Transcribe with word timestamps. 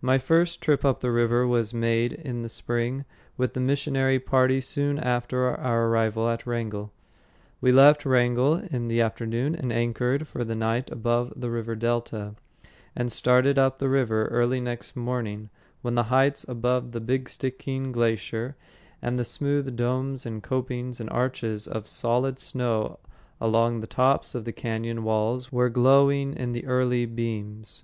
My 0.00 0.18
first 0.18 0.60
trip 0.62 0.84
up 0.84 1.00
the 1.00 1.10
river 1.10 1.44
was 1.44 1.74
made 1.74 2.12
in 2.12 2.42
the 2.42 2.48
spring 2.48 3.04
with 3.36 3.54
the 3.54 3.60
missionary 3.60 4.20
party 4.20 4.60
soon 4.60 5.00
after 5.00 5.48
our 5.48 5.86
arrival 5.88 6.28
at 6.28 6.46
Wrangell. 6.46 6.92
We 7.60 7.72
left 7.72 8.06
Wrangell 8.06 8.54
in 8.58 8.86
the 8.86 9.00
afternoon 9.00 9.56
and 9.56 9.72
anchored 9.72 10.28
for 10.28 10.44
the 10.44 10.54
night 10.54 10.92
above 10.92 11.32
the 11.34 11.50
river 11.50 11.74
delta, 11.74 12.36
and 12.94 13.10
started 13.10 13.58
up 13.58 13.80
the 13.80 13.88
river 13.88 14.26
early 14.26 14.60
next 14.60 14.94
morning 14.94 15.50
when 15.82 15.96
the 15.96 16.04
heights 16.04 16.44
above 16.48 16.92
the 16.92 17.00
"Big 17.00 17.28
Stickeen" 17.28 17.90
Glacier 17.90 18.54
and 19.02 19.18
the 19.18 19.24
smooth 19.24 19.74
domes 19.74 20.24
and 20.24 20.40
copings 20.40 21.00
and 21.00 21.10
arches 21.10 21.66
of 21.66 21.88
solid 21.88 22.38
snow 22.38 23.00
along 23.40 23.80
the 23.80 23.88
tops 23.88 24.36
of 24.36 24.44
the 24.44 24.52
cañon 24.52 25.00
walls 25.00 25.50
were 25.50 25.68
glowing 25.68 26.32
in 26.34 26.52
the 26.52 26.64
early 26.64 27.06
beams. 27.06 27.82